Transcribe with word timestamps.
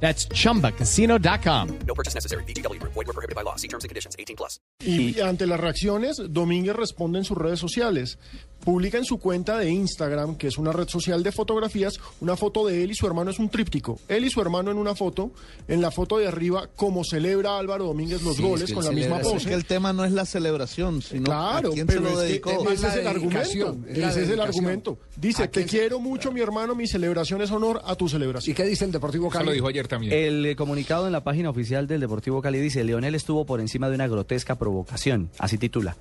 That's 0.00 0.28
chumbacasino.com. 0.28 1.78
No 1.86 1.94
purchase 1.94 2.14
necessary. 2.14 2.44
BGW. 2.44 2.80
Void 2.80 3.06
were 3.06 3.12
prohibited 3.12 3.34
by 3.34 3.42
law. 3.42 3.56
See 3.56 3.68
terms 3.68 3.84
and 3.84 3.88
conditions. 3.88 4.14
18 4.18 4.36
plus. 4.36 4.60
Y 4.84 5.20
ante 5.20 5.46
las 5.46 5.58
reacciones, 5.58 6.22
Domínguez 6.30 6.76
responde 6.76 7.18
en 7.18 7.24
sus 7.24 7.36
redes 7.36 7.58
sociales. 7.58 8.18
Publica 8.66 8.98
en 8.98 9.04
su 9.04 9.18
cuenta 9.18 9.56
de 9.58 9.70
Instagram, 9.70 10.34
que 10.36 10.48
es 10.48 10.58
una 10.58 10.72
red 10.72 10.88
social 10.88 11.22
de 11.22 11.30
fotografías, 11.30 12.00
una 12.20 12.36
foto 12.36 12.66
de 12.66 12.82
él 12.82 12.90
y 12.90 12.94
su 12.96 13.06
hermano 13.06 13.30
es 13.30 13.38
un 13.38 13.48
tríptico. 13.48 14.00
Él 14.08 14.24
y 14.24 14.30
su 14.30 14.40
hermano 14.40 14.72
en 14.72 14.76
una 14.76 14.96
foto. 14.96 15.30
En 15.68 15.80
la 15.80 15.92
foto 15.92 16.18
de 16.18 16.26
arriba, 16.26 16.68
como 16.74 17.04
celebra 17.04 17.58
Álvaro 17.58 17.84
Domínguez 17.86 18.22
los 18.22 18.34
Sí, 18.36 18.42
goles 18.42 18.62
es 18.64 18.68
que 18.70 18.74
con 18.74 18.84
la 18.84 18.90
misma 18.90 19.20
pose. 19.20 19.36
Es 19.36 19.46
que 19.46 19.54
el 19.54 19.64
tema 19.66 19.92
no 19.92 20.04
es 20.04 20.10
la 20.10 20.24
celebración, 20.26 21.00
sino 21.00 21.26
Claro, 21.26 21.70
a 21.70 21.72
quién 21.74 21.86
pero 21.86 22.00
se 22.00 22.04
lo 22.04 22.10
es 22.10 22.16
que 22.16 22.28
dedicó. 22.50 22.50
ese 22.70 22.72
es 22.74 22.82
la 22.82 23.00
el 23.00 23.06
argumento. 23.06 23.76
Ese 23.88 24.22
es 24.24 24.28
el 24.30 24.40
argumento. 24.40 24.98
Dice, 25.16 25.44
¿A 25.44 25.50
te 25.50 25.64
quiero 25.64 26.00
mucho, 26.00 26.32
mi 26.32 26.40
hermano, 26.40 26.74
mi 26.74 26.88
celebración 26.88 27.42
es 27.42 27.52
honor 27.52 27.80
a 27.84 27.94
tu 27.94 28.06
¿Y 28.06 28.08
celebración. 28.08 28.56
qué 28.56 28.64
dice 28.64 28.84
el 28.84 28.90
Deportivo 28.90 29.28
Eso 29.28 29.32
Cali? 29.34 29.46
lo 29.46 29.52
dijo 29.52 29.68
ayer 29.68 29.86
también. 29.86 30.12
El 30.12 30.44
eh, 30.44 30.56
comunicado 30.56 31.06
en 31.06 31.12
la 31.12 31.22
página 31.22 31.50
oficial 31.50 31.86
del 31.86 32.00
Deportivo 32.00 32.42
Cali 32.42 32.58
dice, 32.58 32.82
Leonel 32.82 33.14
estuvo 33.14 33.46
por 33.46 33.60
encima 33.60 33.88
de 33.88 33.94
una 33.94 34.08
grotesca 34.08 34.56
provocación, 34.56 35.30
así 35.38 35.56
titula, 35.56 35.96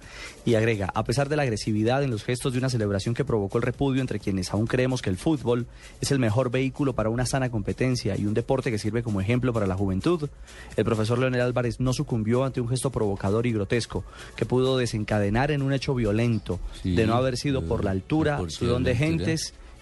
y 0.45 0.55
agrega, 0.55 0.91
a 0.95 1.03
pesar 1.03 1.29
de 1.29 1.35
la 1.35 1.43
agresividad 1.43 2.03
en 2.03 2.09
los 2.09 2.23
gestos 2.23 2.54
de 2.55 2.59
una 2.59 2.69
celebración 2.69 3.13
que 3.13 3.23
provocó 3.23 3.57
el 3.57 3.63
repudio 3.63 4.01
entre 4.01 4.19
quienes 4.19 4.51
aún 4.51 4.67
creemos 4.67 5.01
que 5.01 5.09
el 5.09 5.17
fútbol 5.17 5.67
es 6.01 6.11
el 6.11 6.19
mejor 6.19 6.49
vehículo 6.49 6.93
para 6.93 7.09
una 7.09 7.25
sana 7.25 7.49
competencia 7.49 8.17
y 8.17 8.25
un 8.25 8.33
deporte 8.33 8.71
que 8.71 8.77
sirve 8.79 9.03
como 9.03 9.21
ejemplo 9.21 9.53
para 9.53 9.67
la 9.67 9.75
juventud, 9.75 10.29
el 10.75 10.85
profesor 10.85 11.19
Leonel 11.19 11.41
Álvarez 11.41 11.79
no 11.79 11.93
sucumbió 11.93 12.43
ante 12.43 12.61
un 12.61 12.67
gesto 12.67 12.89
provocador 12.89 13.45
y 13.45 13.53
grotesco 13.53 14.03
que 14.35 14.45
pudo 14.45 14.77
desencadenar 14.77 15.51
en 15.51 15.61
un 15.61 15.73
hecho 15.73 15.93
violento 15.93 16.59
Sí, 16.81 16.95
de 16.95 17.05
no 17.05 17.15
haber 17.15 17.37
sido 17.37 17.63
por 17.63 17.83
la 17.83 17.91
altura, 17.91 18.37
¿por 18.37 18.47
qué 18.47 18.55
su 18.55 18.65
don 18.65 18.83
de 18.83 18.91
altura? 18.91 19.35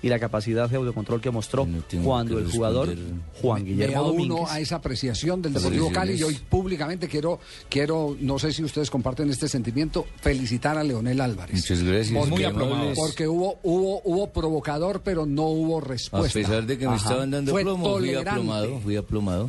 Y 0.04 0.10
la 0.10 0.20
capacidad 0.20 0.70
de 0.70 0.76
autocontrol 0.78 1.20
que 1.22 1.32
mostró 1.32 1.66
No 1.66 1.82
cuando 2.04 2.36
que 2.38 2.44
el 2.44 2.52
jugador 2.52 2.90
responder. 2.90 3.16
Juan 3.42 3.66
Guillermo 3.66 4.02
uno 4.02 4.12
Domínguez 4.12 4.52
a 4.52 4.60
esa 4.60 4.76
apreciación 4.76 5.42
del 5.42 5.54
Deportivo 5.54 5.92
Cali 5.92 6.14
y 6.14 6.24
hoy 6.24 6.38
públicamente 6.50 7.08
quiero, 7.08 7.40
quiero, 7.70 8.16
no 8.20 8.38
sé 8.38 8.52
si 8.54 8.64
ustedes 8.64 8.90
comparten 8.92 9.30
este 9.30 9.48
sentimiento, 9.48 10.06
felicitar 10.22 10.78
a 10.78 10.84
Leonel 10.84 11.20
Álvarez. 11.22 11.56
Muchas 11.56 11.82
gracias. 11.84 12.14
Porque, 12.18 12.30
Muy 12.32 12.44
amables. 12.44 13.00
porque 13.00 13.28
hubo, 13.28 13.58
hubo, 13.64 14.02
hubo 14.04 14.30
provocador, 14.32 15.02
pero 15.04 15.26
no 15.26 15.44
hubo 15.48 15.78
A 15.80 15.82
respuesta. 15.82 16.34
pesar 16.40 16.66
de 16.66 16.78
que 16.78 16.86
me 16.88 16.96
Ajá. 16.96 17.08
estaban 17.10 17.32
dando 17.32 17.52
Fue 17.52 17.62
plomo, 17.64 17.84
fui 17.86 17.94
tolerante. 17.94 18.30
aplomado, 18.30 18.80
fui 18.82 18.96
aplomado. 18.98 19.48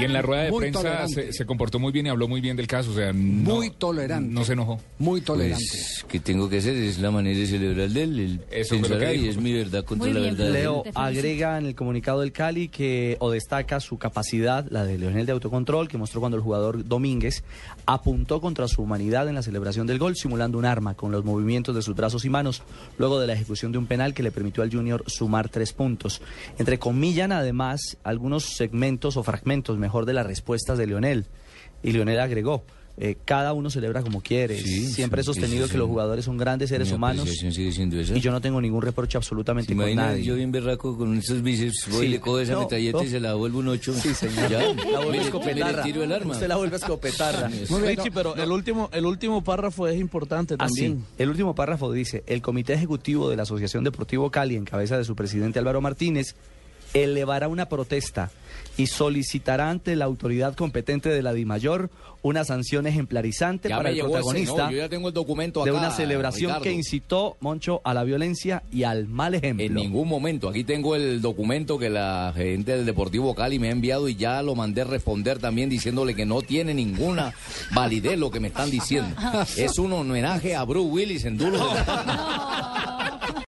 Y 0.00 0.04
en 0.04 0.12
la 0.12 0.20
rueda 0.22 0.42
de 0.42 0.50
Muy 0.50 0.60
prensa 0.60 1.06
se, 1.08 1.32
se 1.32 1.46
comportó 1.46 1.78
muy 1.78 1.92
bien 1.92 2.06
y 2.06 2.08
habló 2.08 2.26
muy 2.28 2.40
bien 2.40 2.56
del 2.56 2.66
caso. 2.66 2.90
O 2.90 2.94
sea, 2.94 3.12
no- 3.12 3.54
Muy 3.54 3.70
tolerante. 3.70 4.32
No 4.32 4.44
se 4.44 4.54
enojó. 4.54 4.80
Muy 4.98 5.20
tolerante. 5.20 5.64
Pues, 5.70 6.04
¿qué 6.08 6.18
tengo 6.20 6.48
que 6.48 6.58
hacer? 6.58 6.76
Es 6.76 6.98
la 6.98 7.10
manera 7.10 7.38
de 7.38 7.46
celebrar 7.46 7.88
de 7.88 8.02
él. 8.02 8.18
Él 8.18 8.40
Eso 8.50 8.74
lo 8.74 8.80
pensará 8.82 9.10
que 9.10 9.16
y 9.16 9.28
es 9.28 9.36
mi 9.36 9.52
verdad 9.52 9.84
contra 9.92 10.06
Muy 10.06 10.14
la 10.14 10.20
bien, 10.20 10.36
verdad. 10.36 10.52
de 10.52 10.58
él. 10.58 10.62
Leo 10.64 10.82
agrega 10.94 11.58
en 11.58 11.66
el 11.66 11.74
comunicado 11.74 12.20
del 12.20 12.32
Cali 12.32 12.68
que 12.68 13.16
o 13.20 13.30
destaca 13.30 13.78
su 13.80 13.98
capacidad, 13.98 14.66
la 14.70 14.84
de 14.84 14.98
Leonel 14.98 15.26
de 15.26 15.32
autocontrol, 15.32 15.88
que 15.88 15.98
mostró 15.98 16.20
cuando 16.20 16.36
el 16.36 16.42
jugador 16.42 16.84
Domínguez 16.86 17.44
apuntó 17.86 18.40
contra 18.40 18.68
su 18.68 18.82
humanidad 18.82 19.28
en 19.28 19.34
la 19.34 19.42
celebración 19.42 19.86
del 19.86 19.98
gol, 19.98 20.16
simulando 20.16 20.58
un 20.58 20.64
arma 20.64 20.94
con 20.94 21.12
los 21.12 21.24
movimientos 21.24 21.74
de 21.74 21.82
sus 21.82 21.94
brazos 21.94 22.24
y 22.24 22.30
manos, 22.30 22.62
luego 22.98 23.20
de 23.20 23.26
la 23.26 23.34
ejecución 23.34 23.72
de 23.72 23.78
un 23.78 23.86
penal 23.86 24.14
que 24.14 24.22
le 24.22 24.30
permitió 24.32 24.62
al 24.62 24.72
Junior 24.72 25.04
sumar 25.06 25.48
tres 25.48 25.72
puntos. 25.72 26.22
Entre 26.58 26.78
comillan, 26.78 27.32
además, 27.32 27.98
algunos 28.02 28.44
segmentos 28.56 29.16
o 29.16 29.22
fragmentos, 29.22 29.78
mejor, 29.78 30.06
de 30.06 30.14
las 30.14 30.26
respuestas 30.26 30.78
de 30.78 30.86
Leonel. 30.86 31.26
Y 31.82 31.92
Leonel 31.92 32.20
agregó. 32.20 32.64
Eh, 32.98 33.16
cada 33.24 33.52
uno 33.54 33.70
celebra 33.70 34.02
como 34.02 34.20
quiere. 34.20 34.58
Sí, 34.60 34.86
Siempre 34.86 35.22
he 35.22 35.24
sostenido 35.24 35.66
sí, 35.66 35.72
que 35.72 35.78
los 35.78 35.88
jugadores 35.88 36.24
son 36.26 36.36
grandes 36.36 36.68
seres 36.68 36.88
Mi 36.88 36.94
humanos 36.94 37.26
y 37.42 38.20
yo 38.20 38.30
no 38.30 38.40
tengo 38.40 38.60
ningún 38.60 38.82
reproche 38.82 39.16
absolutamente 39.16 39.72
¿Se 39.72 39.76
con 39.80 39.94
nadie. 39.94 40.22
yo 40.24 40.34
bien 40.34 40.52
berraco 40.52 40.96
con 40.96 41.16
esos 41.16 41.42
bíceps? 41.42 41.88
Voy 41.90 42.00
Sí. 42.00 42.06
y 42.06 42.08
le 42.10 42.20
cojo 42.20 42.38
esa 42.40 42.52
No, 42.52 42.60
metralleta 42.60 42.98
no. 42.98 43.04
y 43.04 43.08
se 43.08 43.20
la 43.20 43.34
vuelvo 43.34 43.60
un 43.60 43.68
ocho. 43.68 43.94
Sí, 43.94 44.12
señor. 44.14 44.50
Ya, 44.50 44.58
La 44.60 44.64
vuelve 44.74 44.84
mire, 44.84 45.08
mire, 45.10 45.22
escopetarra. 45.24 45.82
tiro 45.82 46.02
el 46.02 46.12
arma. 46.12 46.32
Usted 46.34 46.48
la 46.48 46.56
vuelve 46.56 46.76
escopetarra. 46.82 47.48
Muy 47.48 47.80
bien, 47.82 47.96
Richie, 47.96 48.10
no, 48.10 48.14
pero 48.14 48.36
el 48.36 48.50
último 48.52 48.90
el 48.92 49.06
último 49.06 49.42
párrafo 49.42 49.88
es 49.88 49.98
importante 49.98 50.54
Ah, 50.54 50.66
también. 50.66 51.04
El 51.18 51.30
último 51.30 51.54
párrafo 51.54 51.90
dice, 51.92 52.22
el 52.26 52.42
Comité 52.42 52.74
Ejecutivo 52.74 53.30
de 53.30 53.36
la 53.36 53.44
Asociación 53.44 53.84
Deportivo 53.84 54.30
Cali, 54.30 54.56
en 54.56 54.64
cabeza 54.64 54.98
de 54.98 55.04
su 55.04 55.16
presidente 55.16 55.58
Álvaro 55.58 55.80
Martínez, 55.80 56.34
elevará 56.94 57.48
una 57.48 57.66
protesta 57.68 58.30
y 58.76 58.86
solicitará 58.86 59.68
ante 59.70 59.96
la 59.96 60.06
autoridad 60.06 60.54
competente 60.54 61.10
de 61.10 61.22
la 61.22 61.32
DIMAYOR 61.34 61.90
una 62.22 62.44
sanción 62.44 62.86
ejemplarizante 62.86 63.68
Ya 63.68 63.76
para 63.78 63.90
el 63.90 63.96
ese, 63.96 64.04
protagonista 64.04 64.64
no, 64.66 64.70
yo 64.70 64.78
ya 64.78 64.88
tengo 64.88 65.08
el 65.08 65.14
documento 65.14 65.64
de 65.64 65.70
acá, 65.70 65.78
una 65.78 65.90
celebración 65.90 66.50
Ricardo. 66.50 66.62
que 66.62 66.72
incitó, 66.72 67.36
Moncho, 67.40 67.80
a 67.84 67.92
la 67.94 68.04
violencia 68.04 68.62
y 68.72 68.84
al 68.84 69.08
mal 69.08 69.34
ejemplo. 69.34 69.66
En 69.66 69.74
ningún 69.74 70.06
momento. 70.08 70.48
Aquí 70.48 70.62
tengo 70.62 70.94
el 70.94 71.20
documento 71.20 71.78
que 71.80 71.90
la 71.90 72.32
gente 72.36 72.76
del 72.76 72.86
Deportivo 72.86 73.34
Cali 73.34 73.58
me 73.58 73.68
ha 73.68 73.72
enviado 73.72 74.08
y 74.08 74.14
ya 74.14 74.40
lo 74.42 74.54
mandé 74.54 74.84
responder 74.84 75.38
también 75.40 75.68
diciéndole 75.68 76.14
que 76.14 76.24
no 76.24 76.42
tiene 76.42 76.74
ninguna 76.74 77.34
validez 77.74 78.16
lo 78.18 78.30
que 78.30 78.38
me 78.40 78.48
están 78.48 78.70
diciendo. 78.70 79.14
Es 79.56 79.78
un 79.78 79.92
homenaje 79.92 80.54
a 80.54 80.62
Bruce 80.64 80.88
Willis 80.90 81.24
en 81.24 81.36
duro. 81.38 81.58
de- 81.58 81.80